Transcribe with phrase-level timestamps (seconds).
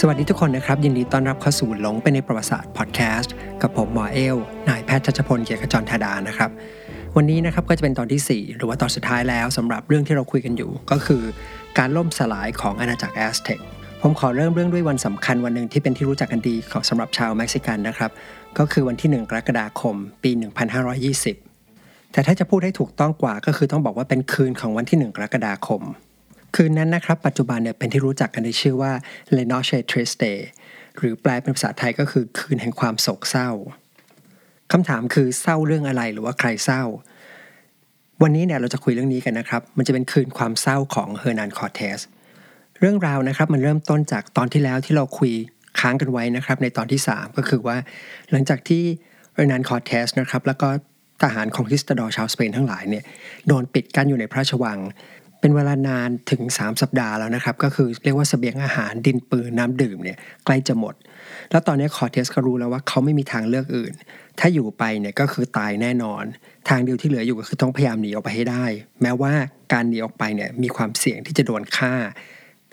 [0.00, 4.36] สวัสดีทุกคนนะครับ ยินดีต้อนรับเข้าสู่หลงไปในประวัติศาสตร์พอดแคสต์กับผมหมอเอ้ว
[4.68, 6.50] นายแพทย์ชัชพลเกียรติขจรธาดานะครับ
[7.16, 11.22] วันนี้นะครับก็จะเป็นตอนที่ 4 หรือว่าตอนสุดท้ายแล้วสำหรับเรื่องที่เราคุยกันอยู่ ก็คือ
[11.78, 13.58] การล่มสลายของอาณาจักรแอสเท็ก
[14.02, 18.10] ผมขอเริ่มเรื่องด้วยวันสำคัญวันหนึ่งที่เป็นที่รู้จักกันดีของสำหรับชาวเม็กซิกันนะครับ
[18.58, 20.30] ก็คือวันที่ 1 กรกฎาคม ปี
[21.02, 25.82] 1520 แต่ถ้าจะพูดให้ถูกต้องกว่าก็คือต้องบอกว่าเป็นคืนของวันที่ 1 กรกฎาคม
[26.54, 28.92] คืนนั้นนะครับ ปัจจุบันเนี่ยเป็นที่รู้จักกันในชื่อว่า
[29.36, 30.32] La Noche Triste
[30.98, 33.50] หรือแปลเป็นภาษาไทยก็คือคืนแห่งความโศกเศร้า
[34.72, 36.82] คำถามคือเศร้าเรื่องอะไรหรือว่าใครเศร้า
[38.22, 41.98] วันนี้เนี่ยเราจะคุยเรื่องนี้กันนะครับ มันจะเป็นคืนความเศร้าของเฮอร์นันคอร์เทส
[42.80, 45.32] เรื่องราวนะครับมันเริ่มต้นจากตอนที่แล้วที่เราคุย
[45.80, 47.76] ค้างกันไว้นะครับ ในตอนที่ 3 ก็คือว่า
[48.30, 48.82] หลังจากที่
[49.34, 50.68] เฮอร์นันคอร์เทสนะครับแล้วก็
[51.22, 53.04] ทหารของ conquistador ชาวสเปนทั้งหลายเนี่ย
[53.46, 54.78] โดนปิดกั้นอยู่ในพระราชวัง
[55.40, 60.94] เป็นเวลานานถึง 3 สัปดาห์แล้วนะครับ ก็คือเรียกว่าสเสบียงอาหารดินปืนน้ำดื่มเนี่ยใกล้จะหมด
[61.50, 63.92] แล้วตอนนี้คอเทสก็รู้แล้วว่าเขาไม่มีทางเลือกอื่น
[64.38, 66.24] ถ้าอยู่ไปเนี่ยก็คือตายแน่นอน
[66.68, 68.64] ทางเดียวที่เหลืออยู่ก็คือต้องพยายามหนีออกไปให้ได้
[69.02, 69.32] แม้ว่า
[69.72, 71.92] การหนีออกไปเนี่ยมีความเสี่ยงที่จะโดนฆ่า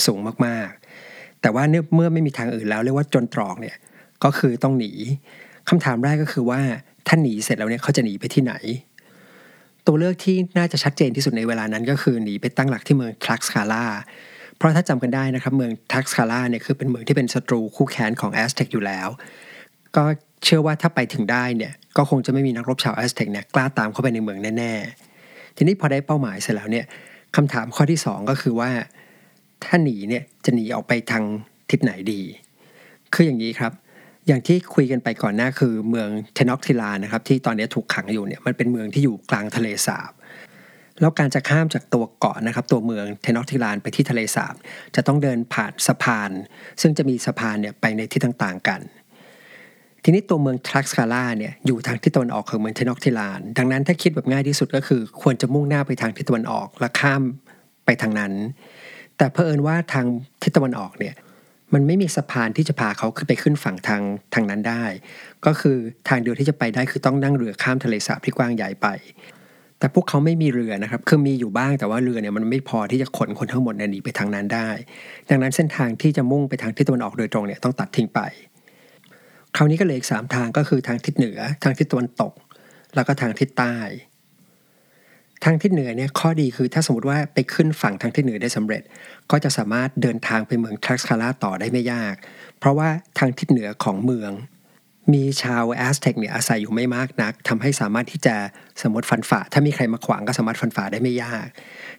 [0.06, 1.64] สูงมากๆ แต่ว่า
[1.95, 3.75] เมื่อไม่มีทางอื่นแล้วเรียกว่าจนตรอกเนี่ย
[4.23, 4.92] ก็คือต้องหนี
[5.70, 6.59] คำถามแรกก็คือว่า
[7.08, 8.53] ถ้าหนีเสร็จแล้วเนี่ยเขาจะหนีไปที่ไหน
[9.88, 13.86] ตัวเลือกที่น่าจะชัดเจนที่สุดในเวลานั้นก็คือหนีไปตั้งหลักที่เมืองทรักสคาลา
[14.58, 19.08] เพราะถ้าจำกันได้นะครับเมืองทรักสคาลาเนี่ยคือเป็นเมืองที่เป็นศัตรูคู่แค้นของแอสเท็กอยู่แล้ว
[19.95, 20.03] ก็
[20.44, 26.86] เชื่อว่าถ้าไปถึงได้เนี่ยก็คงจะไม่มีนักรบชาวแอสเท็กเนี่ยกล้าตามเข้าไปในเมืองแน่ๆ ทีนี้พอได้เป้าหมายเสร็จแล้วเนี่ย
[27.36, 28.69] คำถามข้อที่ 2 ก็คือว่า
[29.63, 31.23] ถ้าหนีเนี่ยจะหนีออกไปทาง
[31.69, 32.22] ทิศไหนดี
[33.13, 33.72] คืออย่างนี้ครับ
[34.28, 40.12] อย่างที่คุยกันไปก่อนหน้าคือเมืองเทนอกทิลานะครับที่ตอนนี้ถูกขังอยู่เนี่ยมันเป็นเมืองที่อยู่กลางทะเลสาบ
[41.00, 44.56] แล้วการจะข้ามจากตัวเกาะนะครับ ตัวเมืองเทนอติลานไปที่ทะเลสาบ
[44.96, 46.31] จะต้องเดินผ่านสะพาน
[46.81, 48.81] ซึ่งจะมีสะพานเนี่ยไปในที่ต่างๆกัน
[50.03, 57.22] ทีนี้ตัวเมืองทรักสคาล่าเนี่ยอยู่ทางทิศตะวันออกของเมืองเทนอติลาน ดังนั้นถ้าคิดแบบง่ายที่สุดก็คือ ควรจะมุ่งหน้าไปทางทิศตะวันออกและข้าม
[57.86, 58.34] ไปทางนั้น
[59.18, 60.06] แต่เพอเอิญว่าทาง
[60.44, 61.16] ทิศตะวันออกเนี่ย
[61.74, 64.02] มันไม่มีสะพานที่จะพาเขาขึ้นไปขึ้นฝั่งทาง
[64.34, 64.84] ทางนั้นได้
[65.46, 65.78] ก็คือ
[66.08, 68.88] ทางเดียวที่จะไปได้คือต้องนั่งเรือข้ามทะเลสาบที่กว้างใหญ่ไป
[69.80, 74.70] แต่พวกเขาไม่มีเรือนะครับ คือมีอยู่บ้างแต่ว่าเรือเนี่ยมันไม่พอที่จะขนคนทั้งหมดหนีไปทางนั้นได้
[75.30, 78.20] ดังนั้นเส้นทางที่จะมุ่งไปทางทิศตะวันออกโดยตรงเนี่ยต้องตัดทิ้งไป
[79.56, 82.34] คราวนี้ก็เหลืออีกสามทางก็คือทางทิศเหนือ ทางทิศตะวันตก
[82.96, 83.75] แล้วก็ทางทิศใต้
[85.45, 88.81] ทางทิศเหนือเนี่ยข้อดีคือถ้าสมมติว่าไปขึ้นฝั่งทางทิศเหนือได้สำเร็จ
[89.31, 92.16] ก็จะสามารถเดินทางไปเมืองทรักสคาลาต่อได้ไม่ยาก
[92.59, 92.89] เพราะว่า
[93.19, 94.31] ทางทิศเหนือของเมือง
[95.13, 98.35] มีชาวแอสเท็กเนี่ยอาศัยอยู่ไม่มากนักทำให้สามารถที่จะ
[98.81, 101.45] สมมติฟันฝ่า ถ้ามีใครมาขวางก็สามารถฟันฝ่าได้ไม่ยาก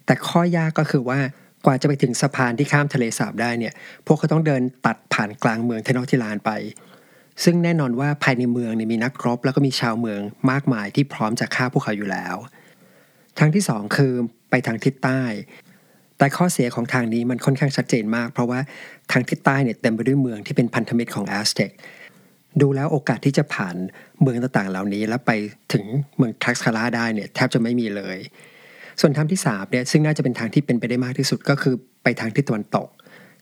[0.06, 1.18] แต่ข้อยากก็คือว่า
[1.66, 3.72] กว่าจะไปถึงสะพานที่ข้ามทะเลสาบได้เนี่ย
[4.06, 6.50] พวกเขาต้องเดินตัดผ่านกลางเมืองเทนอชติตลานไป
[7.44, 10.20] ซึ่งแน่นอนว่าภายในเมืองเนี่ยมีนักรบแล้วก็มีชาวเมือง
[10.50, 12.36] มากมายที่พร้อมจะฆ่าพวกเขาอยู่แล้ว
[13.38, 14.12] ทางที่สองคือ
[14.50, 15.22] ไปทางทิศใต้
[16.18, 18.60] แต่ข้อเสียของทางนี้มันค่อนข้างชัดเจนมาก เพราะว่า
[19.12, 21.70] ทางทิศใต้เนี่ยเต็มไปด้วยเมืองที่เป็นพันธมิตรของแอสเท็ก
[22.60, 23.76] ดูแล้วโอกาสที่จะผ่าน
[24.20, 25.32] เมืองต่างๆเหล่านี้ แล้วไป
[25.72, 25.84] ถึง
[26.16, 28.18] เมืองทักคาร่าได้เนี่ยแทบจะไม่มีเลย
[29.00, 32.88] ส่วนทางที่3เนี่ยซึ่งน่าจะเป็นทางที่เป็นไปได้มากที่สุดก็คือไปทางทิศตะวันตก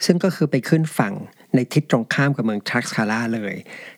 [0.07, 1.15] ซึ่งก็คือไปขึ้นฝั่ง
[1.55, 3.55] ในทิศตรงข้ามกับเมืองทักสคาร่าเลย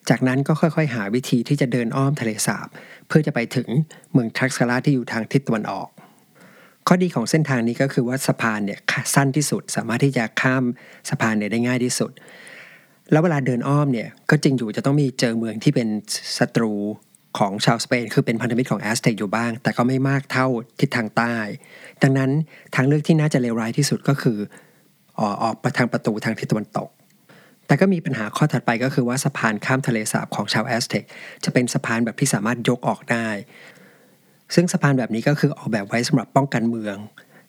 [0.09, 2.67] จากนั้นก็ค่อยๆ หาวิธีที่จะเดินอ้อมทะเลสาบ
[3.07, 3.67] เพื่อจะไปถึง
[4.13, 5.89] เมืองทักสคาร่าที่อยู่ทางทิศตะวันออก
[6.87, 8.79] ข้อดีของเส้นทางนี้ก็คือว่าสะพานเนี่ย
[9.15, 10.63] สั้นที่สุด สามารถที่จะข้าม
[11.09, 12.11] สะพานเนี่ยได้ง่ายที่สุด
[13.11, 15.87] แล้วเวลาเดินอ้อมเนี่ยก็จริงอยู่จะต้องมีเจอเมืองที่เป็น
[16.37, 16.73] ศัตรู
[17.37, 20.47] ของชาวสเปนคือเป็นพันธมิตรของแอสเท็กอยู่บ้าง แต่ก็ไม่มากเท่า
[20.79, 21.35] ทิศทางใต้
[22.01, 22.31] ดังนั้น
[22.75, 24.37] ทางเลือกที่น่าจะเลวร้ายที่สุดก็คือ
[25.43, 26.89] ออกไปทางประตูทางทิศตะวันตก
[27.67, 31.03] แต่ก็มีปัญหาข้อถัดไปก็คือว่าสะพานข้ามทะเลสาบของชาวแอสเท็ก
[31.43, 33.27] จะเป็นสะพานแบบที่สามารถยกออกได้
[34.55, 36.97] ซึ่งสะพานแบบนี้ก็คือออกแบบไว้สำหรับป้องกันเมือง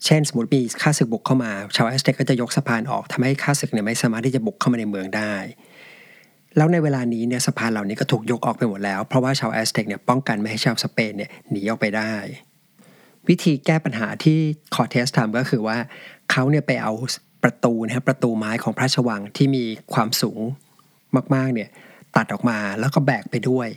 [0.04, 5.34] เช่น สมมติมีข้าศึกบุกเข้ามา ชาวแอสเท็กก็จะยกสะพานออกทำให้ข้าศึกเนี่ยไม่สามารถที่จะบุกเข้ามาในเมืองได้
[6.56, 12.14] แล้วในเวลานี้เนี่ยสะพานเหล่านี้ก็ถูกยกออกไปหมดแล้ว เพราะว่าชาวแอสเท็กเนี่ยป้องกันไม่ให้ชาวสเปนเนี่ยหนีออกไปได้
[13.28, 14.38] วิธีแก้ปัญหาที่
[14.74, 15.78] คอร์เทสทำก็คือว่า
[16.30, 16.92] เขาเนี่ยไปเอา
[17.48, 19.64] ประตูนะครับประตูไม้ของพระราชวังที่มี
[19.94, 20.40] ความสูง
[21.34, 21.70] มากๆเนี่ย
[22.16, 23.68] ตัดออกมาแล้วก็แบกไปด้วย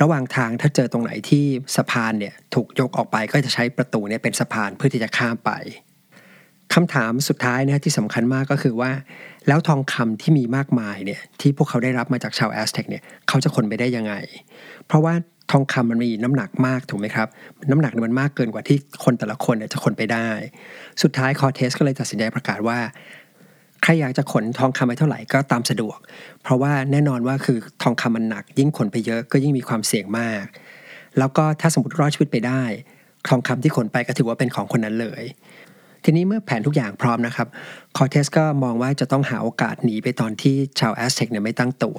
[0.00, 1.44] ระหว่างทางถ้าเจอตรงไหนที่
[1.76, 5.50] สะพานเนี่ยถูกยกออกไปก็จะใช้ประตูเนี่ยเป็นสะพานเพื่อที่จะข้ามไป
[6.74, 8.90] คำถามสุดท้ายนะที่สำคัญมากก็คือว่า
[9.48, 14.14] แล้วทองคำที่มีมากมายเนี่ยที่พวกเขาได้รับมาจากชาวแอสเท็กเนี่ยเขาจะขนไปได้ยังไง
[14.86, 15.14] เพราะว่า
[15.50, 17.28] ทองคำมันมีน้ำหนักมากถูกไหมครับ
[17.70, 20.28] น้ำหนักมันมากเกินกว่าที่คนแต่ละคนจะขนไปได้
[21.02, 22.78] สุดท้ายคอร์เทสก็เลยตัดสินใจประกาศว่า
[23.82, 25.98] ใครอยากจะขนทองคำไปเท่าไหร่ก็ตามสะดวก
[26.42, 30.44] เพราะว่าแน่นอนว่าคือทองคำมันหนัก ยิ่งขนไปเยอะก็ยิ่งมีความเสี่ยงมาก
[31.18, 32.62] แล้วก็ถ้าสมมติรอดชีวิตไปได้
[33.28, 35.22] ทองคำที่ขนไปก็ถือว่าเป็นของคนนั้นเลย
[36.04, 37.48] ทีนี้เมื่อแผนทุกอย่างพร้อมนะครับ
[37.96, 41.98] คอร์เทสก็มองว่าจะต้องหาโอกาสหนีไปตอนที่ชาวแอสเท็กเนี่ยไม่ตั้งตัว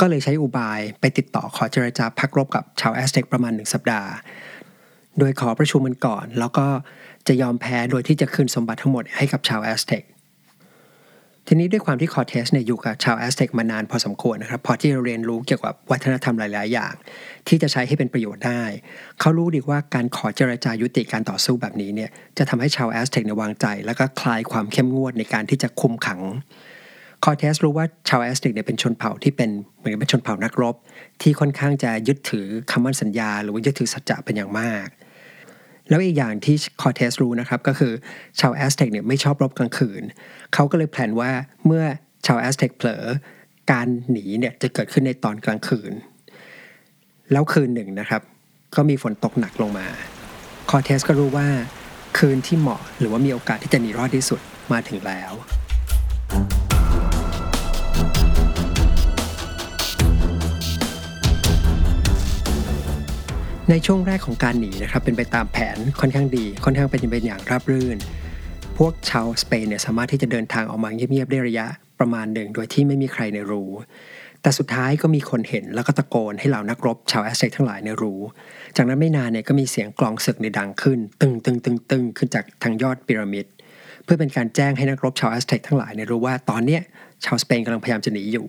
[0.00, 4.10] ก็เลยใช้อุบายไปติดต่อขอเจรจาพักรบกับชาวแอสเท็กประมาณหนึ่งสัปดาห์
[5.18, 6.66] โดยขอประชุมมันก่อน แล้วก็
[7.28, 10.02] จะยอมแพ้โดยที่จะคืนสมบัติทั้งหมดให้กับชาวแอสเท็ก
[11.48, 16.94] ทีนี้ด้วยความที่คอร์เทสเนี่ยอยู่กับชาวแอสเท็กมานานพอสมควรนะครับ พอที่จะเรียนรู้เกี่ยวกับวัฒนธรรมหลาย ๆ อย่าง
[17.48, 18.62] ที่จะใช้ให้เป็นประโยชน์ได้
[19.20, 26.20] เขารู้ดีว่าการขอเจรจายุติการต่อสู้แบบนี้เนี่ยจะทำให้ชาวแอสเท็กเนี่ยวางใจ แล้วก็คลายความเข้มงวดในการที่จะคุมขัง
[27.24, 30.74] คอเทสรู้ว่าชาวแอสเท็กเนี่ยเป็นชนเผ่าที่เป็นเหมือนเป็นชนเผ่านักรบ
[31.22, 34.86] ที่ค่อนข้างจะยึดถือคำมั่นสัญญา หรือว่ายึดถือสัจจะเป็นอย่างมาก
[35.88, 37.92] แล้วอีกอย่างที่คอเทสรู้นะครับก็คือ
[38.40, 40.02] ชาวแอสเท็กเนี่ยไม่ชอบรบกลางคืน
[40.54, 41.30] เขาก็เลยวางแผนว่า
[41.66, 41.84] เมื่อ
[42.26, 43.04] ชาวแอสเท็กเผลอ
[43.70, 45.92] การหนีเนี่ยจะเกิดขึ้นในตอนกลางคืน
[47.32, 48.22] แล้วคืนหนึ่งนะครับ
[48.76, 49.86] ก็มีฝนตกหนักลงมา
[50.70, 51.46] คอเทสก็รู้ว่า
[52.18, 54.40] คืนที่เหมาะหรือว่ามีโอกาสที่จะหนีรอดที่สุด
[54.72, 55.32] มาถึงแล้ว
[63.70, 67.98] ในช่วงแรกของการหนีนะครับเป็นไปตามแผนค่อนข้างดี ค่อนข้างเป็นไปอย่างราบรื่น
[68.78, 71.66] พวกชาวสเปนเนี่ยสามารถที่จะเดินทางออกมาเงียบๆได้ระยะ
[72.00, 73.70] ประมาณหนึ่งโดยที่ไม่มีใครในรู้
[74.42, 78.20] แต่สุดท้ายก็มีคนเห็นแล้วก็ตะโกนให้เหล่านักรบชาวแอสเซกทั้งหลายในรู้
[78.76, 83.46] จากนั้นไม่นานเนี่ยก็มีเสียงกลองศึกในดังขึ้น ตึงตึงตึงตึงขึ้นจากทางยอดพีระมิด
[84.04, 86.82] เพื่อเป็นการแจ้งให้นักรบชาวแอสเท็กทั้งหลายได้รู้ว่าตอนเนี้ย
[87.24, 88.46] ชาวสเปนกำลังพยายามจะหนีอยู่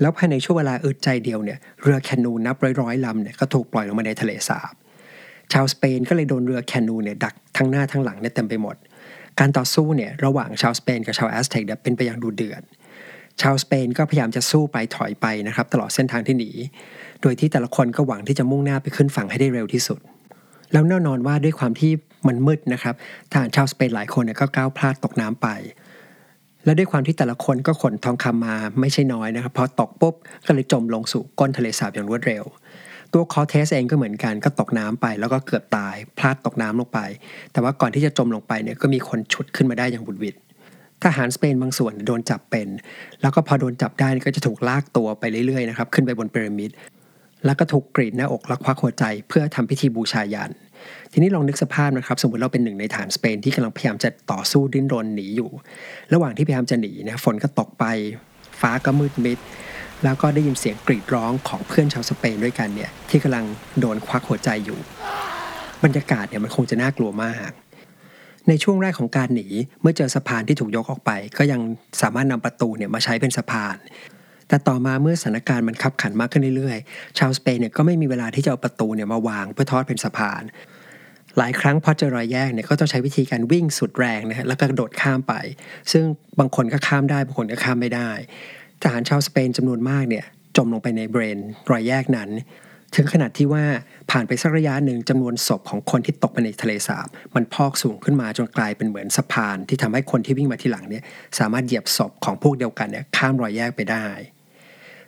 [0.00, 4.72] แล้วภายในช่วงเวลาอึดใจเดียวเนี่ยเรือแคนูนับร้อยๆลำเนี่ยก็ถูกปล่อยลงมาในทะเลสาบ
[5.52, 8.76] ชาวสเปนก็เลยโดนเรือแคนูเนี่ยดักทั้งหน้าทั้งหลังเนี่ยเต็มไปหมด
[9.40, 12.62] การต่อสู้เนี่ยระหว่างชาวสเปนกับชาวแอสเท็กเนี่ยเป็นไปอย่างดุเดือด
[13.40, 16.50] ชาวสเปนก็พยายามจะสู้ไปถอยไปนะครับตลอดเส้นทางที่หนี
[17.22, 20.00] โดยที่แต่ละคนก็หวังที่จะมุ่งหน้าไปขึ้นฝั่งให้ได้เร็วที่สุด
[20.72, 21.92] แล้วแน่นอนว่าด้วยความที่
[22.26, 22.94] มันมืดนะครับ
[23.30, 25.48] ทหารชาวสเปนหลายคนเนี่ยก็ก้าวพลาดตกน้ำไป
[26.64, 30.14] และด้วยความที่แต่ละคนก็ขนทองคำมาไม่ใช่น้อยนะครับพอตกปุ๊บ
[30.46, 32.44] ก็เลยจมลงสู่ก้นทะเลสาบอย่างรวดเร็ว
[33.12, 37.00] ตัวคอเทสเองก็เหมือนกันก็ตกน้ำไป แล้วก็เกือบตาย พลาดตกน้ำลงไป
[37.52, 40.34] แต่ว่าก่อนที่จะจมลงไปเนี่ยก็มีคนฉุดขึ้นมาได้อย่างหวุดหวิด
[41.04, 42.68] ทหารสเปนบางส่วนโดนจับเป็น
[43.22, 46.70] แล้วก็พอโดนจับได้ก็จะถูกลากตัวไปเรื่อยๆนะครับขึ้นไปบนพีระมิด
[47.44, 50.50] แล้วก็ถูกกรีดหน้าอกและควักหัวใจเพื่อทำพิธีบูชายัน
[51.12, 55.50] ทีนี้ลองนึกสภาพนะครับ สมมติเราเป็นหนึ่งในฐานสเปนที่กำลังพยายามจะต่อสู้ดิ้นรนหนีอยู่
[56.12, 57.84] ระหว่างที่พยายามจะหนีนะฝนก็ตกไป
[58.60, 59.38] ฟ้าก็มืดมิด
[60.04, 63.44] แล้วก็ได้ยินเสียงกรีดร้องของเพื่อนชาวสเปนด้วยกันเนี่ยที่กำลัง
[63.80, 64.78] โดนควักหัวใจอยู่
[65.84, 67.50] บรรยากาศเนี่ยมันคงจะน่ากลัวมาก
[68.48, 69.46] ในช่วงแรกของการหนี
[69.80, 71.60] เมื่อเจอสะพานที่ถูกยกออกไป ก็ยัง
[72.02, 73.76] สามารถนำประตูเนี่ยมาใช้เป็นสะพาน
[74.52, 80.42] แต่ต่อมาเมื่อสถานการณ์มันขับขันมากขึ้นเรื่อยๆ ชาวสเปนเนี่ยก็ไม่มีเวลาที่จะเอาประตูเนี่ยมาวางเพื่อทอดเป็นสะพาน
[81.38, 85.34] หลายครั้งพอเจอรอยแยกเนี่ยก็ต้องใช้วิธีการวิ่งสุดแรงนะฮะแล้วก็โดดข้ามไป
[85.92, 86.04] ซึ่ง
[86.38, 88.10] บางคนก็ข้ามได้บางคนก็ข้ามไม่ได้
[88.82, 90.24] ทหารชาวสเปนจำนวนมากเนี่ย
[90.56, 91.38] จมลงไปในเบรน
[91.70, 92.30] รอยแยกนั้น
[92.94, 93.64] ถึงขนาดที่ว่า
[94.10, 101.02] ผ่านไปสักระยะหนึ่งจำนวนศพของคนที่ตกไปในทะเลสาบ มันพอกสูงขึ้นมาจนกลายเป็นเหมือนสะพาน ที่ทำให้คนที่วิ่งมาทีหลังเนี่ย
[101.38, 104.06] สามารถเหยียบศพของพวกเดียวกันเนี่ยข้ามรอยแยกไปได้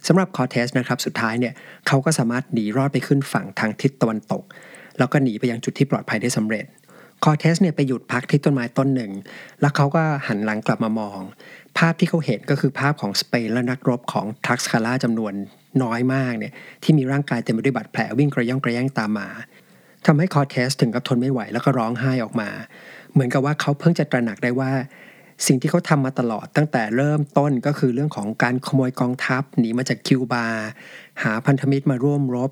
[0.06, 1.54] สำหรับคอเทสนะครับสุดท้ายเนี่ย
[1.87, 4.42] เขาก็สามารถหนีรอดไปขึ้นฝั่งทางทิศตะวันตก
[4.99, 6.64] แล้วก็หนีไปยังจุดที่ปลอดภัยได้สำเร็จ
[7.25, 9.12] คอเทสเนี่ยไปหยุดพักที่ต้นไม้ต้นหนึ่ง
[9.61, 11.20] แล้วเขาก็หันหลังกลับมามอง
[11.78, 15.32] ภาพที่เขาเห็นก็คือภาพของสเปนและนักรบของทักสคาร่าจำนวน
[15.82, 19.28] น้อยมากเนี่ยที่มีร่างกายเต็มไปด้วยบาดแผลวิ่งกระย่องกระแย่งตามมา
[20.06, 22.49] ทำให้คอเทสถึงกับทนไม่ไหวแล้วก็ร้องไห้ออกมา
[23.12, 24.70] เหมือนกับว่าเขาเพิ่งจะตระหนักได้ว่า
[25.47, 30.47] สิ่งที่เขาทำมาตลอดตั้งแต่เริ่มต้นก็คือเรื่องของการขโมยกองทัพหนีมาจากคิวบา
[31.23, 32.50] หาพันธมิตรมาร่วมรบ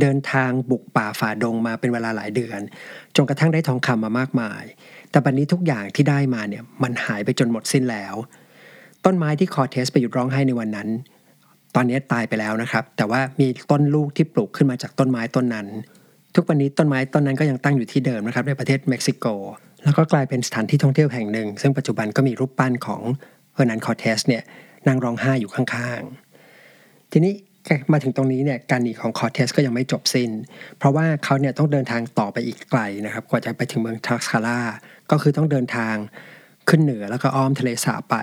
[0.00, 2.60] เดินทางบุกป่าฝ่าดงมาเป็นเวลาหลายเดือน
[3.16, 4.62] จนกระทั่งได้ทองคำมามากมาย
[5.10, 8.14] แต่บัดนนี้ทุกอย่างที่ได้มาเนี่ยมันหายไปจนหมดสิ้นแล้ว
[9.04, 10.88] ต้นไม้ที่คอเทสไปหยุดร้องไห้ในวันนั้น
[11.74, 15.66] ตอนนี้ตายไปแล้วนะครับ แต่ว่ามีต้นลูกที่ปลูกขึ้นมาจากต้นไม้ต้นนั้น
[16.34, 19.26] ทุกวันนี้ต้นไม้ต้นนั้นก็ยังตั้งอยู่ที่เดิมนะครับในประเทศเม็กซิโก
[19.86, 23.02] แล้วก็กลายเป็นสถานที่ท่องเที่ยวแห่งหนึ่ง ซึ่งปัจจุบันก็มีรูปปั้นของ
[23.54, 24.42] เฮอร์นันคอเทสเนี่ย
[24.86, 27.32] นั่งร้องไห้อยู่ข้างๆ ทีนี้
[27.92, 30.30] มาถึงตรงนี้เนี่ยการหนีของคอเทสก็ยังไม่จบสิ้น
[30.78, 34.60] เพราะว่าเขาเนี่ยต้องเดินทางต่อไปอีกไกลนะครับกว่าจะไปถึงเมืองทักสคาร่า
[35.10, 35.94] ก็คือต้องเดินทาง
[36.68, 38.16] ขึ้นเหนือแล้วก็อ้อมทะเลสาบไป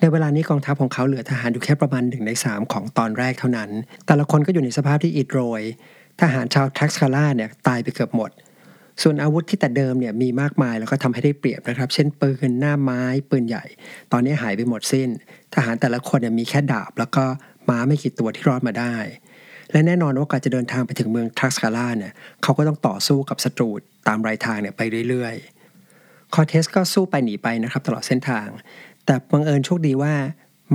[0.00, 3.70] ในเวลานี้กองทัพของเขาเหลือทหารอยู่แค่ประมาณหนึ่งในสามของตอนแรกเท่านั้น
[4.06, 5.62] แต่ละคนก็อยู่ในสภาพที่อิดโรย
[6.20, 8.30] ทหารชาวทักสคาร่าเนี่ยตายไปเกือบหมด
[9.02, 13.64] ส่วนอาวุธที่แต่เดิมเนี่ยมีมากมายแล้วก็ทำให้ได้เปรียบนะครับ เช่นปืนหน้าไม้ปืนใหญ่
[14.12, 15.08] ตอนนี้หายไปหมดสิ้น
[15.54, 17.24] ทหารแต่ละคนเนี่ยมีแค่ดาบ แล้วก็
[17.68, 18.96] ม้าไม่กี่ตัวที่รอดมาได้
[19.72, 22.12] และแน่นอนว่าการจะเดินทางไปถึงเมืองทักสคาล่าเนี่ย
[22.42, 23.70] เขาก็ต้องต่อสู้กับศัตรู
[24.08, 28.48] ตามรายทางเนี่ยไปเรื่อยๆ คอเทสก็สู้ไปหนีไปนะครับตลอดเส้นทาง
[29.06, 30.14] แต่บังเอิญโชคดีว่า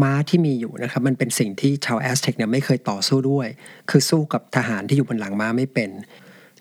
[0.01, 3.47] ม้าที่มีอยู่นะครับมันเป็นสิ่งที่ชาวแอสเท็กเนี่ยไม่เคยต่อสู้ด้วย
[3.89, 5.89] คือสู้กับทหารที่อยู่บนหลังม้าไม่เป็น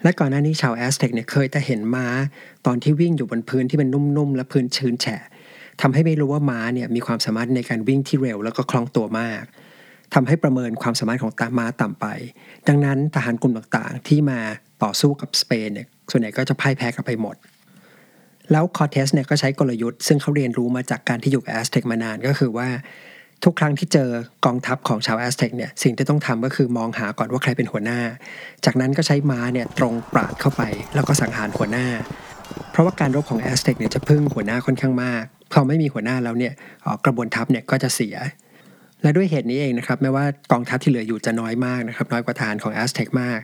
[0.02, 2.06] และก่อนหน้านี้ชาวแอสเท็กเนี่ยเคยแต่เห็นม้า
[2.66, 5.23] ตอนที่วิ่งอยู่บนพื้นที่เป็นนุ่มๆ และพื้นชื้นแฉะ
[5.80, 9.44] ทำให้ไม่รู้ว่าม้าเนี่ยมีความสามารถในการวิ่งที่เร็วแล้วก็คล่องตัวมาก
[10.14, 12.06] ทำให้ประเมินความสามารถของทหารม้าต่ำไป
[12.68, 14.40] ดังนั้นทหารกลุ่มต่างๆ ที่มา
[14.82, 17.37] ต่อสู้กับสเปนเนี่ยส่วนใหญ่ก็จะพ่ายแพ้กันไปหมด
[18.52, 22.68] แล้วคอเทสเนี่ยก็ใช้กลยุทธ์ซึ่งเขาเรียนรู้มาจากการที่อยู่แอสเท็กมานานก็คือว่า
[23.44, 24.11] ทุกครั้งที่เจอ
[24.46, 28.00] กองทัพของชาวแอสเท็กเนี่ยสิ่งที่ต้องทำก็คือมองหาก่อนว่าใครเป็นหัวหน้า
[28.64, 30.62] จากนั้นก็ใช้ม้าเนี่ยตรงปราดเข้าไป
[30.94, 31.87] แล้วก็สังหารหัวหน้า
[32.70, 36.52] เพราะว่าการรบของแอสเท็กเนี่ยจะพึ่งหัวหน้าค่อนข้างมากพอไม่มีหัวหน้าแล้วเนี่ย
[37.04, 38.16] กระบวนทัพเนี่ยก็จะเสีย
[39.02, 43.40] และด้วยเหตุนี้เองนะครับแม้ว่ากองทัพที่เหลืออยู่จะน้อยมากนะครับน้อยกว่าทหารของแอสเท็กมาก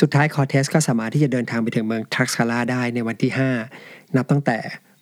[0.00, 3.30] สุดท้ายคอเทสก็สามารถที่จะเดินทางไปถึงเมืองทักสคาลาได้ในวันที่
[3.72, 4.58] 5 นับตั้งแต่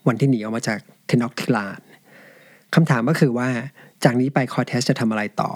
[0.08, 1.80] วันที่หนีออกมาจากเทนอกทิลาน
[2.75, 3.49] คำถามก็คือว่า
[4.04, 5.50] จากนี้ไปคอเทสจะทำอะไรต่อ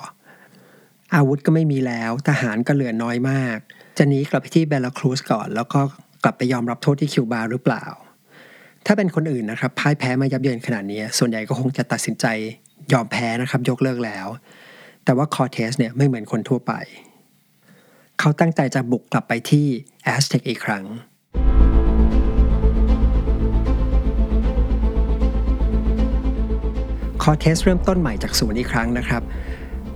[1.15, 3.59] อาวุธก็ไม่มีแล้ว ทหารก็เหลือน้อยมาก
[3.99, 5.81] จะหนีกลับไปที่เวราครูซก่อน แล้วก็
[6.25, 7.85] กลับไปยอมรับโทษที่คิวบาหรือเปล่า
[8.87, 12.27] ถ้าเป็นคนอื่นนะครับพ่ายแพ้มายับเยินขนาดนี้ ส่วนใหญ่ก็คงจะตัดสินใจ
[12.93, 14.27] ยอมแพ้นะครับยกเลิกแล้ว
[15.05, 16.73] แต่ว่าคอเทสเนี่ยไม่เหมือนคนทั่วไป
[18.21, 19.67] เขาตั้งใจจะบุกกลับไปที่
[20.05, 20.85] แอสเท็กอีกครั้ง
[27.31, 29.23] คอเทสเริ่มต้นใหม่จากศูนย์อีกครั้งนะครับ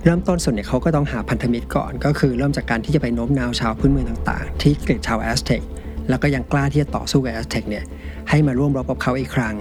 [0.03, 5.61] เริ่มต้นใหม่เนี่ยเขาก็ต้องหาพันธมิตรก่อน ก็คือเริ่มจากการที่จะไปโน้มน้าวชาวพื้นเมืองต่างๆ ที่เกลียดชาวแอสเท็ก
[6.09, 7.83] แล้วก็ยังกล้าที่จะต่อสู้กับแอสเท็กเนี่ย
[8.29, 9.55] ให้มาร่วมรบกับเขาอีกครั้ง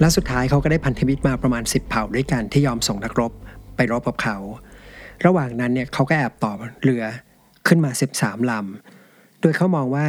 [0.00, 3.32] และสุดท้ายเขาก็ได้พันธมิตรมาประมาณ 10 เผ่าด้วยกันที่ยอมส่งนักรบ
[3.76, 4.36] ไปรบกับเขา
[5.24, 6.52] ระหว่างนั้นเนี่ยเขาก็แอบต่อ
[6.82, 7.04] เรือ
[7.66, 7.90] ขึ้นมา
[8.20, 10.06] 13ลำโดยเขามองว่า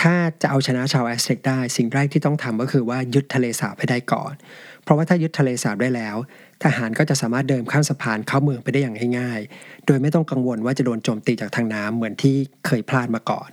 [0.00, 4.32] ถ้าจะเอาชนะชาวแอสเท็กได้สิ่งแรกที่ต้องทำก็คือว่ายึดทะเลสาบให้ได้ก่อน
[4.82, 6.16] เพราะว่าถ้ายึดทะเลสาบได้แล้ว
[6.64, 13.50] ทหารก็จะสามารถเดินข้ามสะพานเข้าเมืองไปได้อย่างง่ายๆ โดยไม่ต้องกังวลว่าจะโดนโจมตีจากทางน้ำเหมือนที่เคยพลาดมาก่อน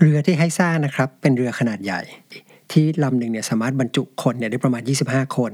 [0.00, 2.02] เรือที่ให้สร้างนะครับเป็นเรือขนาดใหญ่
[2.72, 5.52] ที่ลำหนึ่งเนี่ยสามารถบรรจุคนเนี่ยได้ประมาณ 25 คน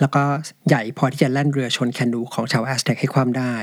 [0.00, 0.22] แล้วก็
[0.68, 3.54] ใหญ่พอที่จะแล่นเรือชนแคนูของชาวแอสเท็กให้คว่ำได้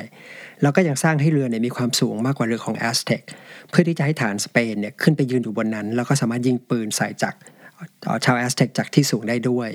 [0.61, 3.21] แล้วก็ยังสร้างให้เรือเนี่ยมีความสูงมากกว่าเรือของแอสเท็ก
[3.69, 7.33] เพื่อที่จะให้ทหารสเปนเนี่ยขึ้นไปยืนอยู่บนนั้น แล้วก็สามารถยิงปืนใส่จาก
[8.25, 9.69] ชาวแอสเท็กจากที่สูงได้ด้วย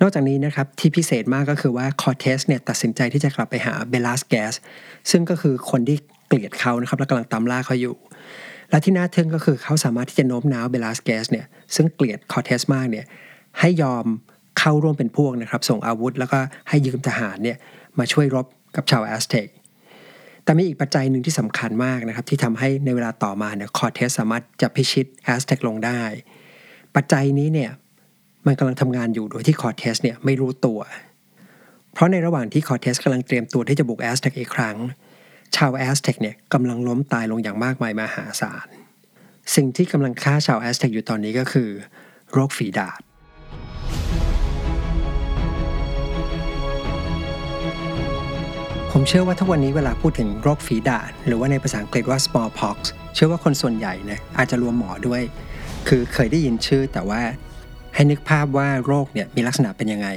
[0.00, 4.52] นอกจากนี้นะครับที่พิเศษมากก็คือว่าคอเทสเนี่ยตัดสินใจที่จะกลับไปหาเบลาสแกส
[5.10, 5.96] ซึ่งก็คือคนที่
[6.26, 7.96] เกลียดเขานะครับและกำลังตามล่าเขาอยู่
[8.70, 13.06] และที่น่าทึ่งก็คือเขาสามารถที่จะโน้มน้าวเบลาสแกสเนี่ยซึ่งเกลียดคอเทสมากเนี่ย
[13.60, 14.04] ให้ยอม
[14.58, 17.56] เข้าร่วมเป็นพวกนะครับส่งอาวุธ แล้วก็ให้ยืมทหารเนี่ย
[17.98, 18.46] มาช่วยรบ
[18.76, 19.46] กับชาวแอสเท็ก
[20.44, 26.00] แต่มีอีกปัจจัยหนึ่งที่สำคัญมากนะครับที่ทำให้ในเวลาต่อมาเนี่ยคอเทสสามารถจะพิชิตแอสเท็กลงได้
[26.96, 27.70] ปัจจัยนี้เนี่ย
[28.46, 30.80] มันกำลังทำงานอยู่โดยที่คอเทสเนี่ยไม่รู้ตัว
[31.92, 34.76] เพราะในระหว่างที่คอเทสกำลังเตรียมตัวที่จะบุกแอสเท็กอีกครั้ง
[35.56, 38.68] ชาวแอสเท็กเนี่ยกำลังล้มตายลงอย่างมากมายมหาศาล
[39.54, 41.70] สิ่งที่กำลังฆ่าชาวแอสเท็กอยู่ตอนนี้ก็คือ
[42.32, 43.00] โรคฝีดาษ
[48.94, 52.76] ผมเชื่อว่าทุกวันนี้เวลาพูดถึงโรคฝีดาษหรือว่าในภาษาอังกฤษว่า smallpox
[53.14, 55.22] เชื่อว่าคนส่วนใหญ่เนี่ยอาจจะรวมหมอด้วย
[55.88, 57.20] คือเคยได้ยินชื่อแต่ว่า
[57.94, 60.08] ให้นึกภาพว่าโรคเนี่ยมีลักษณะเป็นยังไง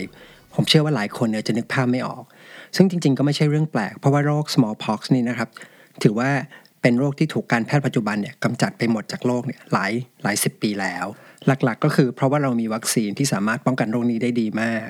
[0.54, 2.24] ผมเชื่อว่าหลายคนเนี่ยจะนึกภาพไม่ออก
[2.76, 5.50] ซึ่งจริงๆ ก็ไม่ใช่เรื่องแปลก เพราะว่าโรค smallpox นี่นะครับ
[6.04, 6.30] ถือว่า
[6.82, 9.92] เป็นโรคที่ถูกการแพทย์ปัจจุบันเนี่ยกำจัดไปหมดจากโลกเนี่ยหลาย
[10.24, 11.06] หลายสิบปีแล้ว
[11.48, 14.90] หลักๆ ก็คือเพราะว่าเรามีวัคซีนที่สามารถป้องกันโรคนี้ได้ดีมาก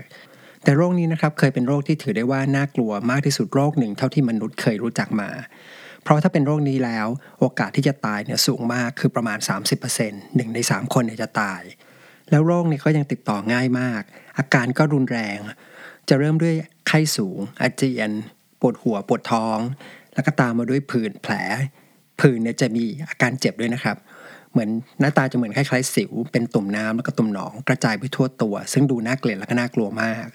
[0.63, 5.29] แต่โรคนี้นะครับเคยเป็นโรคที่ถือได้ว่าน่ากลัวมากที่สุดโรคหนึ่งเท่าที่มนุษย์เคยรู้จักมา
[6.03, 7.07] เพราะถ้าเป็นโรคนี้แล้ว
[7.39, 9.37] โอกาสที่จะตายเนี่ยสูงมากคือประมาณ
[9.87, 11.61] 30%หนึ่งใน 3 คนเนี่ยจะตาย
[12.29, 14.01] แล้วโรคนี้ก็ยังติดต่อง่ายมาก
[14.37, 15.37] อาการก็รุนแรง
[16.09, 16.55] จะเริ่มด้วย
[16.87, 18.11] ไข้สูง อาเจียน
[18.59, 19.59] ปวดหัวปวดท้อง
[20.13, 21.33] แล้วก็ตามมาด้วยผื่นแผล
[22.19, 23.97] ผื่นเนี่ยจะมีอาการเจ็บด้วยนะครับ
[24.51, 30.27] เหมือนหน้าตาจะเหมือนคล้ายๆสิว เป็นตุ่มน้ำแล้วก็ตุ่มหนองกระจายไปทั่วตัว ซึ่งดูน่าเกลียดและก็น่ากลัวมาก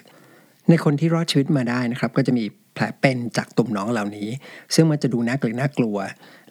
[0.69, 2.45] ในคนที่รอดชีวิตมาได้นะครับ ก็จะมี
[2.75, 4.29] แผลเป็นจากตุ่มหนองเหล่านี้
[4.75, 5.97] ซึ่งมันจะดูน่าเกลียดน่ากลัว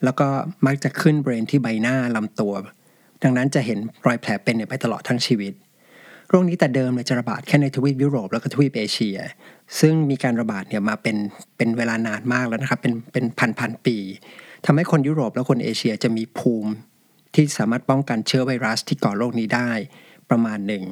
[0.04, 0.28] แล้วก็
[0.66, 2.54] มักจะขึ้นบริเวณที่ใบหน้าลำตัว
[3.22, 5.52] ดังนั้นจะเห็นรอยแผลเป็นไปตลอดทั้งชีวิต
[6.28, 9.18] โรคนี้แต่เดิมเลยจะระบาดแค่ในทวีปยุโรปแล้วก็ทวีปเอเชีย
[9.80, 11.16] ซึ่งมีการระบาดเนี่ยมาเป็น
[11.56, 13.96] เป็นเวลานานมากแล้วนะครับเป็นเป็นพันพันปี
[14.66, 16.72] ทำให้คนยุโรปและคนเอเชียจะมีภูมิ
[17.34, 19.70] ที่สามารถป้องกันเชื้อไวรัสที่ก่อโรคนี้ได้
[20.30, 20.84] ประมาณหนึ่ง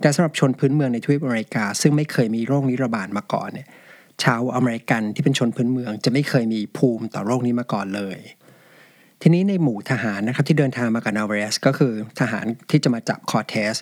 [0.00, 3.68] แต่สำหรับชนพื้นเมืองในทวีปอเมริกา ซึ่งไม่เคยมีโรคนี้ระบาดมาก่อนเนี่ย
[4.22, 8.18] ชาวอเมริกันที่เป็นชนพื้นเมืองจะไม่เคยมีภูมิต่อโรคนี้มาก่อนเลย
[9.22, 13.74] ทีนี้ในหมู่ทหารนะครับที่เดินทางมากับนาเวสก็คือทหารที่จะมาจับคอเทส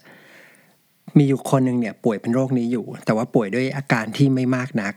[1.19, 4.95] มีอยู่คนหนึ่งเนี่ยป่วยเป็นโรคนี้อยู่ แต่ว่าป่วยด้วยอาการที่ไม่มากนัก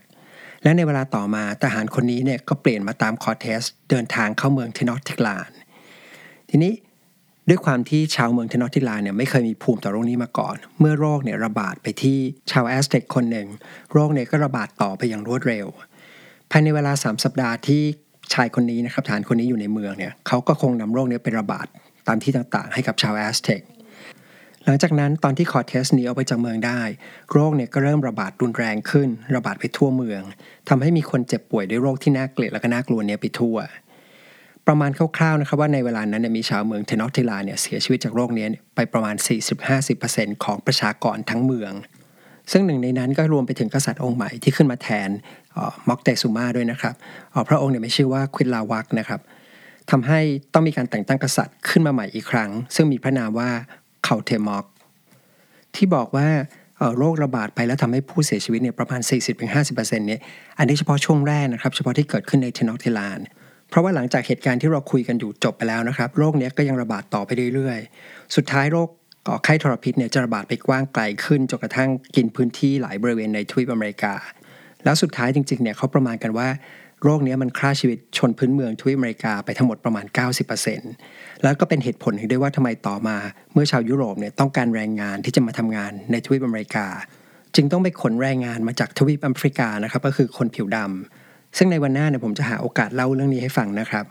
[0.64, 5.52] และในเวลาต่อมาทหารคนนี้เนี่ยก็เปลี่ยนมาตามคอเทส เดินทางเข้าเมืองเทนอตทิกลาน
[6.50, 6.74] ทีนี้
[7.50, 12.18] ด้วยความที่ชาวเมืองเทนอตทิลานเนี่ยไม่เคยมีภูมิต่อโรคนี้มาก่อน เมื่อโรคเนี่ยระบาดไปที่
[12.52, 13.48] ชาวแอสเต็กคนหนึ่ง
[13.94, 15.68] โรคเนี่ยก็ระบาดต่อไปอย่างรวดเร็ว
[16.52, 17.82] ภายในเวลา 3 สัปดาห์ที่
[18.34, 21.68] ชายคนนี้นะครับทหารคนนี้อยู่ในเมืองเนี่ยเขาก็คงนำโรคนี้ไประบาด
[22.08, 23.62] ตามที่ต่างๆ ให้กับชาวแอสเต็ก
[24.66, 26.82] หลังจากนั้นตอนที่คอร์เทสหนีออกไปจากเมืองได้
[27.32, 30.22] โรคเนี่ยก็เริ่มระบาดรุนแรงขึ้น ระบาดไปทั่วเมือง
[30.70, 33.58] ทำให้มีคนเจ็บป่วยด้วยโรคที่น่าเกลียดและก็น่ากลัวเนี่ยไปทั่ว
[34.68, 38.46] ประมาณคร่าวๆนะครับว่าในเวลานั้นเนี่ยมีชาวเมืองเทนอตเทลานเนี่ยเสียชีวิตจากโรคนี้
[38.76, 39.16] ไปประมาณ
[39.80, 41.74] 40-50%ของประชากรทั้งเมือง
[42.52, 45.10] ซึ่งหนึ่งในนั้นก็รวมไปถึงกษัตริย์องค์ใหม่ที่ขึ้นมาแทน
[45.90, 46.94] ม็อกเตซูมาด้วยนะครับ
[47.50, 49.20] พระองค์เนี่ยมีชื่อว่าควิตลาวักนะครับ
[49.92, 50.20] ทำให้
[50.54, 53.50] ต้องมีการแต่งตั้งกษัตริย์ขึ้นมาใหม่อีกครั้ง ซึ่งมีพระนามว่า
[54.04, 54.66] เคาเทมอก
[55.76, 56.28] ที่บอกว่า
[56.98, 59.02] โรคระบาดไปแล้วทำให้ผู้เสียชีวิตเนี่ยประมาณ
[59.50, 60.22] 40-50%เนี่ย
[60.58, 68.90] อันนี้เฉพาะช่วงแรกนะครับ เฉพาะที่เกิดขึ้นในเทนอตเทลาน เพราะว่าหลังจากเหตุการณ์ที่เราคุยกันอยู่จบไปแล้วนะครับ โรคนี้ก็ยังระบาดต่อไปเรื่อยๆ สุดท้ายโรค
[69.28, 74.14] ก่อไข้ทรพิษเนี่ยจะระบาดไปกว้างไกลขึ้นจนกระทั่งกินพื้นที่หลายบริเวณในทวีปอเมริกา
[74.84, 76.48] แล้วสุดท้ายจริงๆเนี่ยเขาประมาณกันว่า
[77.04, 80.06] โรคนี้มันฆ่าชีวิตชนพื้นเมืองทวีปอเมริกาไปทั้งหมดประมาณ
[80.76, 83.18] 90%แล้วก็เป็นเหตุผลด้วยว่าทำไมต่อมา
[83.54, 86.88] เมื่อชาวยุโรปเนี่ยต้องการแรงงานที่จะมาทำงานในทวีปอเมริกา
[87.56, 91.25] จึงต้องไปขนแรงงานมาจากทวีปแอฟริกานะครับก็คือคนผิวดำ
[91.58, 94.06] ซึ่งในวันหน้าเนี่ยผมจะหาโอกาสเล่าเรื่องนี้ให้ฟังนะครับ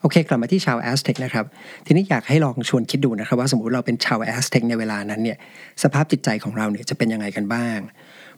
[0.00, 1.44] โอเค กลับมาที่ชาวแอสเท็กนะครับ
[1.86, 5.38] ทีนี้อยากให้ลองชวนคิดดูนะครับ ว่าสมมติเราเป็นชาวแอสเท็กในเวลานั้นเนี่ย
[5.82, 7.78] สภาพจิตใจของเราเนี่ยจะเป็นยังไงกันบ้าง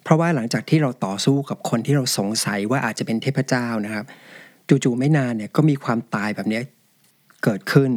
[0.03, 4.05] เพราะว่าหลังจากที่เราต่อสู้กับคนที่เราสงสัยว่าอาจจะเป็นเทพเจ้านะครับ
[4.69, 6.61] จู่ๆไม่นานเนี่ยก็มีความตายแบบนี้
[7.45, 7.91] เกิดขึ้น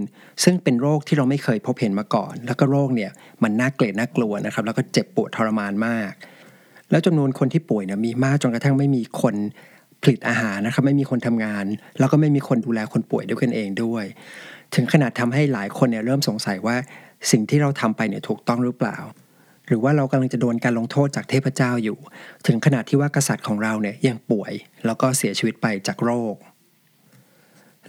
[0.43, 3.11] ซึ่งเป็นโรคที่เราไม่เคยพบเห็นมาก่อน แล้วก็โรคเนี่ย
[3.43, 6.11] มันน่าเกลียดน่ากลัวนะครับ แล้วก็เจ็บปวดทรมานมาก
[6.91, 9.35] แล้วจำนวนคนที่ป่วยเนี่ยมีมากจนกระทั่งไม่มีคน
[10.05, 11.65] ผลิตอาหารนะครับไม่มีคนทำงาน
[11.99, 14.05] แล้วก็ไม่มีคนดูแลคนป่วยด้วยกันเองด้วย
[14.75, 16.75] ถึงขนาดทำให้หลายคนเนี่ยเริ่มสงสัยว่า
[17.31, 18.97] สิ่งที่เราทำไปเนี่ยถูกต้องหรือเปล่า
[19.67, 21.97] หรือว่าเรากำลังจะโดนการลงโทษจากเทพเจ้าอยู่
[22.47, 24.53] ถึงขนาดที่ว่ากษัตริย์ของเราเนี่ยยังป่วย
[24.85, 26.35] แล้วก็เสียชีวิตไปจากโรค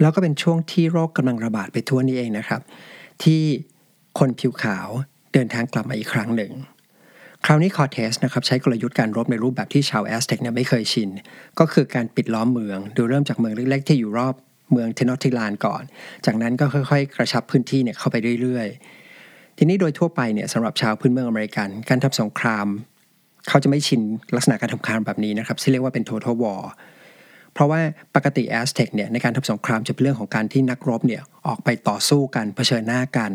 [0.00, 2.60] แล้วก็เป็นช่วงที่โรคกำลังระบาดไปทั่วนี้เองนะครับ
[3.22, 3.42] ที่
[4.18, 4.88] คนผิวขาว
[5.32, 6.52] เดินทางกลับมาอีกครั้งหนึ่ง
[7.48, 11.10] คราวนี้คอเทสนะครับใช้กลยุทธ์การรบในรูปแบบที่ชาวแอสเท็กเนี่ยไม่เคยชิน
[11.58, 14.34] ก็คือการปิดล้อมเมือง โดยเริ่มจากเมืองเล็กๆ ที่อยู่รอบ
[14.72, 15.82] เมืองเทนอติลานก่อน
[16.26, 22.66] จากนั้นก็ค่อยๆ กระชับพื้นที่เนี่ยเข้าไปเรื่อยๆ ทีนี้โดยทั่วไปเนี่ยสำหรับชาวพื้นเมืองอเมริกัน การทำสงคราม
[23.48, 24.02] เขาจะไม่ชิน
[24.36, 26.62] ลักษณะการทำสงครามแบบนี้นะครับที่เรียกว่าเป็น total war
[27.52, 27.80] เพราะว่า
[28.14, 33.32] ปกติแอสเท็กเนี่ยในการทำสงครามจะเป็นเรื่องของการที่นักรบเนี่ยออกไปต่อสู้กันเผชิญหน้ากัน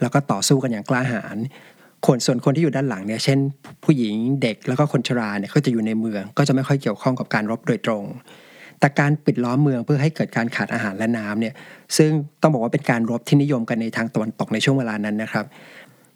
[0.00, 1.36] แล้วก็ต่อสู้กันอย่างกล้าหาญ
[2.06, 3.38] คนส่วนคนที่อยู่ด้านหลังเนี่ยเช่น
[3.84, 8.04] ผู้หญิงเด็กแล้วก็คนชราเนี่ยก็จะอยู่ในเมือง ก็จะไม่ค่อยเกี่ยวข้องกับการรบโดยตรง
[8.80, 11.54] แต่การปิดล้อมเมืองเพื่อให้เกิดการขาดอาหารและน้ำเนี่ย
[11.96, 12.10] ซึ่ง
[12.42, 15.44] ต้องบอกว่าเป็นการรบที่นิยมกันในทางตะวันตกในช่วงเวลานั้นนะครับ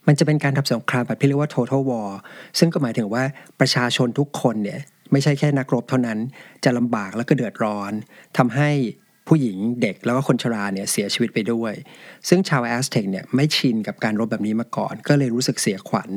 [0.06, 2.10] มันจะเป็นการทำสงครามแบบที่เรียกว่า total war
[2.58, 3.22] ซึ่งก็หมายถึงว่า
[3.60, 4.78] ประชาชนทุกคนเนี่ย
[5.12, 6.18] ไม่ใช่แค่นักรบเท่านั้น
[6.64, 7.92] จะลำบากแล้วก็เดือดร้อน
[8.38, 8.70] ทำให้
[9.30, 11.72] ผู้หญิงเด็กแล้วก็คนชราเนี่ยเสียชีวิตไปด้วย
[12.28, 16.10] ซึ่งชาวแอสเท็กเนี่ยไม่ชินกับการรบแบบนี้มาก่อน ก็เลยรู้สึกเสียขวัญ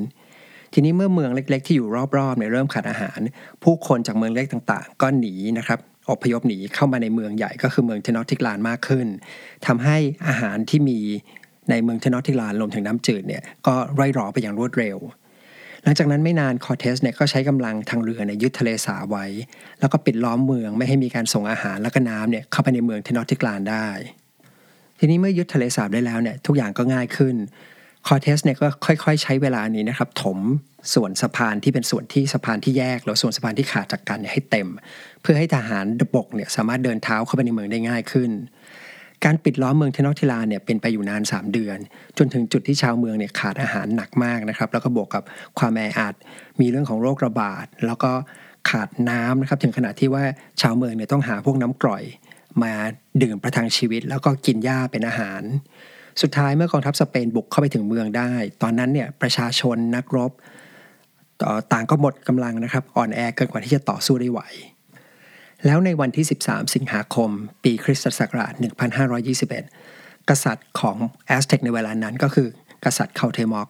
[0.73, 3.19] ทีนี้เมื่อเมืองเล็กๆ ที่อยู่รอบๆเนี่ยเริ่มขาดอาหาร
[3.63, 5.80] ผู้คนจากเมืองเล็กต่างๆ ก็หนีนะครับ
[6.12, 9.08] อพยพหนีเข้ามาในเมืองใหญ่ก็คือเมืองเทนอติกลานมากขึ้น
[9.65, 9.97] ทำให้
[10.28, 10.99] อาหารที่มี
[11.69, 14.97] ในเมืองเทนอติกลานรวมถึงน้ำจืดเนี่ยก็ร่อยหรอไปอย่างรวดเร็ว
[15.83, 19.25] หลังจากนั้นไม่นานคอเทสเนี่ยก็ใช้กำลังทางเรือในยึดทะเลสาบไว้
[19.79, 23.87] แล้วก็ปิดล้อมเมืองไม่ให้มีการส่งอาหารและก็น้ำเนี่ยเข้าไปในเมืองเทนอติกลานได้
[24.99, 27.35] ทีนี้เมื่อยึดทะเลสาบได้แล้วเนี่ยทุกอย่างก็ง่ายขึ้น
[28.07, 30.39] คอเทสเนี่ยก็ค่อย ๆ ใช้เวลานี้นะครับถม
[30.93, 34.67] ส่วนสะพานที่เป็นส่วนที่สะพานที่แยกแล้วส่วนสะพานที่ขาดจากกันเนี่ยให้เต็ม
[35.21, 38.31] เพื่อให้ทหารบกเนี่ยสามารถเดินเท้าเข้าไปในเมืองได้ง่ายขึ้น
[39.25, 41.77] การปิดล้อมเมืองเทนอทิลานเนี่ยเป็นไปอยู่นาน 3 เดือน
[42.17, 45.23] จนถึงจุดที่ชาวเมืองเนี่ยขาดอาหารหนักมากนะครับ แล้วก็บวกกับ
[45.59, 46.15] ความแออัด
[46.59, 48.12] มีเรื่องของโรคระบาด แล้วก็
[48.69, 50.23] ขาดน้ำนะครับถึงขนาดที่ว่า
[50.62, 52.03] ชาวเมืองเนี่ยต้องหาพวกน้ำกร่อย
[52.63, 52.73] มา
[53.21, 55.41] ดื่มประทังชีวิต แล้วก็กินหญ้าเป็นอาหาร
[56.21, 58.31] สุดท้ายเมื่อกองทัพสเปนบุกเข้าไปถึงเมืองได้
[58.62, 60.31] ตอนนั้นเนี่ยประชาชนนักรบ
[61.73, 64.41] ต่างก็หมดกำลังนะครับอ่อนแอเกินกว่าที่จะต่อสู้ได้ไหว
[65.65, 67.30] แล้วในวันที่ 13 สิงหาคม
[67.63, 68.54] ปีคริสตศักราช
[69.41, 70.97] 1521 กษัตริย์ของ
[71.28, 72.47] แอสเท็กในเวลานั้นก็คือ
[72.86, 73.67] กษัตริย์เคาเทมอก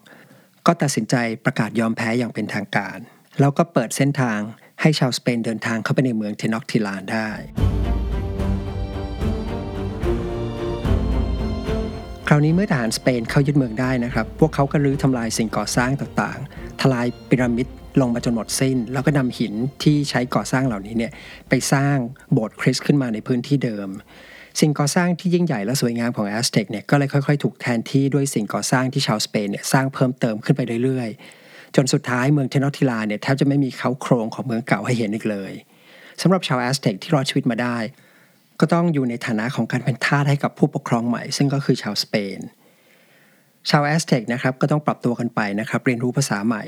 [0.68, 2.98] ก็ตัดสินใจประกาศยอมแพ้อย่างเป็นทางการ
[3.40, 4.40] แล้วก็เปิดเส้นทาง
[4.82, 7.30] ให้ชาวสเปนเดินทางเข้าไปในเมืองเทนอกทิลานได้
[12.28, 17.68] คราวนี้เมื่อทหารสเปนเข้ายึดเมืองได้นะครับ พวกเขาก็รื้อทำลายสิ่งก่อสร้างต่างๆ ทลายพีระมิด
[18.02, 21.12] ลงมาจนหมดสิ้น แล้วก็นำหินที่ใช้ก่อสร้างเหล่านี้เนี่ย
[21.50, 21.96] ไปสร้าง
[22.34, 23.90] โบสถ์คริสต์ขึ้นมาในพื้นที่เดิม
[24.60, 35.54] สิ่งก่อสร้างที่ยิ่งใหญ่และสวยงามของแอสเท็กเนี่ยก็เลยค่อยๆ ถูกแทนที่ด้วยสิ่งก่อสร้างที่ชาวสเปนเนี่ยสร้างเพิ่มเติมขึ้นไปเรื่อยๆ จนสุดท้ายเมืองเทนอติลานเนี่ยแทบจะไม่มีเค้าโครงของเมืองเก่าให้เห็นอีกเลย
[36.22, 37.78] สำหรับชาวแอสเท็กที่รอดชีวิตมาได้
[38.60, 42.40] ก็ต้องอยู่ในฐานะของการเป็นทาสให้กับผู้ปกครองใหม่ ซึ่งก็คือชาวสเปน
[43.70, 46.64] ชาวแอสเท็กนะครับก็ต้องปรับตัวกันไปนะครับ เรียนรู้ภาษาใหม่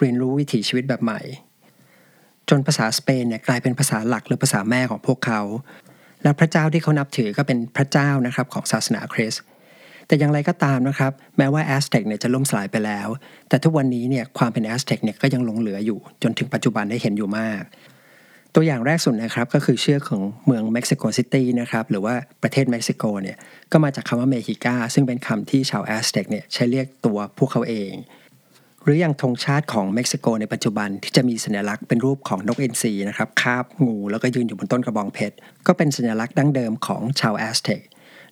[0.00, 1.20] เรียนรู้วิถีชีวิตแบบใหม่
[2.48, 5.40] จนภาษาสเปนเนี่ยกลายเป็นภาษาหลักหรือภาษาแม่ของพวกเขา
[6.22, 9.42] และพระเจ้าที่เขานับถือก็เป็นพระเจ้านะครับของศาสนาคริสต์
[10.06, 13.08] แต่อย่างไรก็ตามนะครับ แม้ว่าแอสเท็กเนี่ยจะล่มสลายไปแล้ว
[13.48, 17.62] แต่ทุกวันนี้เนี่ยความเป็นแอสเท็กเนี่ยก็ยังหลงเหลืออยู่ จนถึงปัจจุบันได้เห็นอยู่มาก
[18.54, 23.36] ตัวอย่างแรกสุดนะครับก็คือชื่อของเมืองเม็กซิโกซิตี้นะครับหรือว่าประเทศเม็กซิโกเนี่ย
[23.72, 27.92] ก็มาจากคำว่าเมฮิกาซึ่งเป็นคำที่ชาวแอสเท็กเนี่ยใช้เรียกตัวพวกเขาเอง
[28.84, 35.36] หรืออย่างธงชาติของเม็กซิโกในปัจจุบันที่จะมีสัญลักษณ์เป็นรูปของนกอินทรีนะครับคาบงูแล้วก็ยืนอยู่บนต้นกระบองเพชร
[35.66, 37.80] ก็เป็นสัญลักษณ์ดั้งเดิมของชาวแอสเท็ก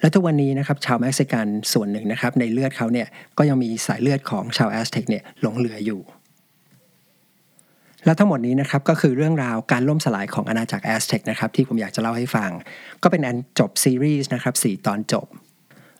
[0.00, 3.08] และทุกวันนี้นะครับชาวเม็กซิกันส่วนหนึ่งนะครับในเลือดเขาเนี่ย
[3.38, 6.00] ก็ยังมีสายเลือดของชาวแอสเท็กเนี่ยหลงเหลืออยู่
[8.04, 12.50] และทั้งหมดนี้นะครับก็คือเรื่องราวการล่มสลายของอาณาจักรแอสเท็กนะครับที่ผมอยากจะเล่าให้ฟัง
[13.02, 15.26] ก็เป็นอันจบซีรีส์นะครับ4ตอนจบ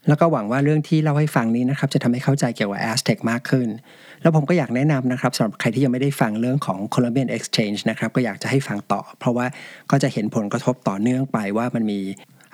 [0.09, 3.69] แล้วก็หวังว่าเรื่องที่เล่าให้ฟังนี้นะครับจะทำให้เข้าใจเกี่ยวกับแอสเท็กมากขึ้น
[4.23, 9.47] แล้วผมก็อยากแนะนำนะครับสำหรับใครที่ยังไม่ได้ฟังเรื่องของ Columbian Exchange นะครับก็อยากจะให้ฟังต่อ เพราะว่า
[9.91, 12.01] ก็จะเห็นผลกระทบต่อเนื่องไปว่ามันมี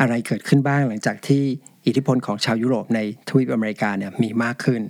[0.01, 1.43] อะไรเกิดขึ้นบ้างหลังจากที่
[1.87, 4.83] อิทธิพลของชาวยุโรปในทวีปอเมริกาเนี่ยมีมากขึ้น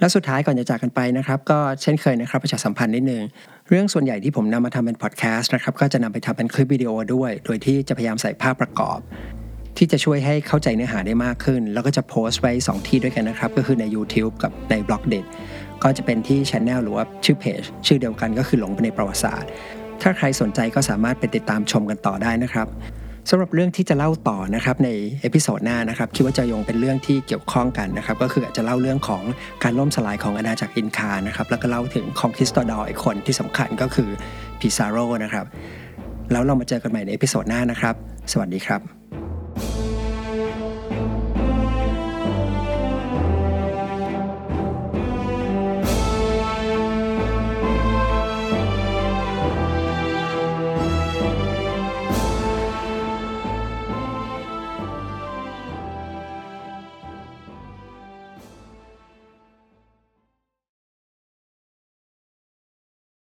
[0.00, 3.22] และสุดท้ายก่อนจะจากกันไปนะครับ ก็เช่นเคยนะครับประชาสัมพันธ์นิดนึง
[3.68, 8.98] เรื่องส่วนใหญ่ที่ผมนำมาทำเป็นพอดแคสต์นะครับก็จะนำไปทำเป็นคลิปวิดีโอด้วย โดยที่จะพยายามใส่ภาพประกอบ
[9.76, 15.24] ที่จะช่วยให้เข้าใจเนื้อหาได้มากขึ้น แล้วก็จะโพสต์ไว้ 2 ที่ด้วยกันนะครับ ก็คือใน YouTube กับใน Blockdit
[15.82, 19.48] ก็จะเป็นที่ channel หรือว่าชื่อเพจชื่อเดียวกันก็คือหลงไปในประวัติศาสตร์
[20.02, 22.66] ถ้าใครสนใจก็สามารถไปติดตามชมกันต่อได้นะครับ
[23.30, 29.22] สำหรับเรื่องที่จะเล่าต่อนะครับใน episode หน้านะครับคิดว่าจะยังเป็นเรื่องที่เกี่ยวข้องกันนะครับก็คืออาจจะเล่าเรื่องของ
[29.62, 34.10] การล่มสลายของอาณาจักรอินคานะครับแล้วก็เล่าถึง conquistador อีกคนที่สำคัญก็คือ
[34.60, 35.46] พิซาโรนะครับ
[36.32, 37.94] แล้วเรามาเจอกันใหม่ในเอพิโซดหน้านะครับ
[38.32, 39.03] สวัสดีครับ